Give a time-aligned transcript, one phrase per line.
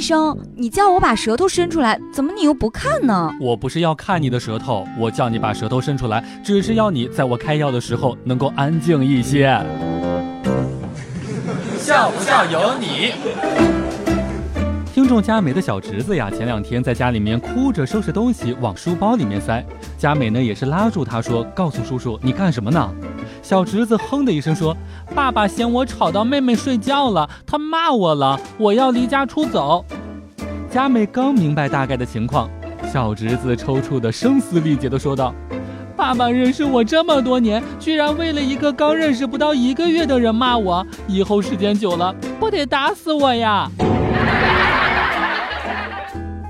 [0.00, 3.30] 医生，你叫我把舌头伸出来，怎么你又不看呢？
[3.38, 9.62] 我不是要看你的舌头，我叫你把舌头伸出来，只是要你在我开药的时候能够安静一些。
[11.76, 13.12] 笑不笑由你。
[14.94, 19.62] 听众佳美的小侄子呀，前两天在家里面哭着收拾东西往书包里面塞，
[19.98, 22.90] 佳美呢也是拉住他说：“告诉叔叔你干什么呢？”
[23.42, 24.76] 小侄子哼的一声说
[25.14, 29.84] ：“爸爸嫌我吵到妹妹睡觉了，他骂我了，我要离家出走。”
[30.70, 32.48] 佳美刚明白大概的情况，
[32.92, 35.34] 小侄子抽搐的声嘶力竭的说道
[35.96, 43.68] ：“爸爸认识我这么多年，居然为了一个刚认识不到一个月的人骂我，以后时间久了，不得打死我呀！”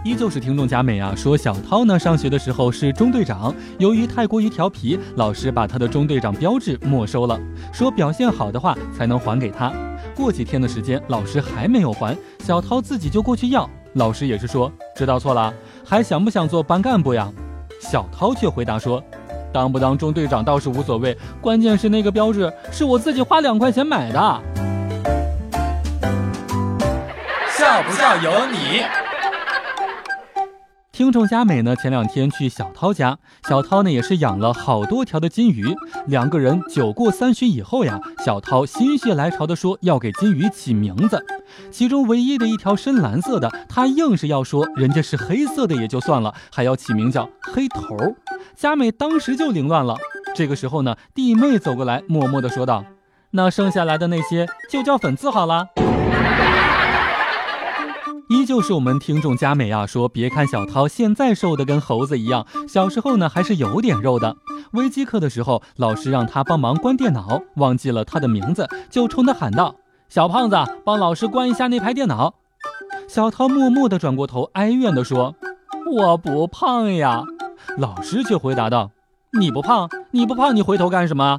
[0.02, 7.38] 依旧是听众佳美啊，说小涛呢上学的时候是中队长，由于太过于调皮，老师把他的中队长标志没收了，
[7.70, 9.70] 说表现好的话才能还给他。
[10.14, 15.52] 过几天的时间，老师还没有还，小涛自己就过去要，老师也是说知道错了，
[15.84, 17.30] 还想不想做班干部呀？
[17.78, 19.02] 小涛却回答说，
[19.52, 24.42] 当不当中队长倒是无所谓，关键是那个标志是我自己花两块钱买的。
[27.50, 28.99] 笑不笑由你。
[31.00, 33.16] 听众佳美呢，前两天去小涛家，
[33.48, 35.74] 小涛呢也是养了好多条的金鱼。
[36.06, 41.24] 两个人酒过三巡以后呀，小涛心血来潮的说要给金鱼起名字，
[41.70, 47.96] 其中唯一的一条深蓝色的，他硬是要说人家是黑色的也就算了，还要起名叫黑头。
[48.54, 49.96] 佳美当时就凌乱了。
[50.34, 52.84] 这个时候呢，弟妹走过来，默默的说道
[53.32, 55.68] ：“那剩下来的那些就叫粉刺好了。”
[58.50, 64.36] 就是我们听众佳美啊，说别看小涛现在瘦的跟猴子一样，小时候呢还是有点肉的。
[64.72, 69.76] 微机课的时候，老师让他帮忙关电脑，忘记了他的名字，就冲他喊道
[70.10, 72.34] ：“小胖子，帮老师关一下那台电脑。”
[73.06, 75.36] 小涛默默地转过头，哀怨地说
[75.88, 77.22] ：“我不胖呀。”
[77.78, 78.90] 老师却回答道
[79.38, 81.38] ：“你不胖，你不胖，你回头干什么？”